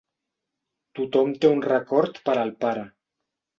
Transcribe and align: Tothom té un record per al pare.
Tothom 0.99 1.29
té 1.45 1.53
un 1.57 1.63
record 1.67 2.19
per 2.31 2.37
al 2.47 2.57
pare. 2.67 2.91